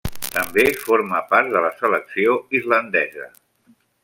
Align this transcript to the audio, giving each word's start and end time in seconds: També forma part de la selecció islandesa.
També 0.35 0.63
forma 0.85 1.19
part 1.33 1.53
de 1.57 1.63
la 1.67 1.71
selecció 1.83 2.35
islandesa. 2.61 3.31